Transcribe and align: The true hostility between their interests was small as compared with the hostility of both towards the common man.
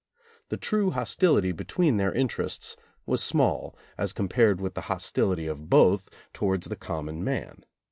The 0.49 0.57
true 0.57 0.89
hostility 0.89 1.51
between 1.51 1.97
their 1.97 2.11
interests 2.11 2.75
was 3.05 3.23
small 3.23 3.77
as 3.99 4.13
compared 4.13 4.59
with 4.59 4.73
the 4.73 4.81
hostility 4.89 5.45
of 5.45 5.69
both 5.69 6.09
towards 6.33 6.65
the 6.69 6.75
common 6.75 7.23
man. 7.23 7.63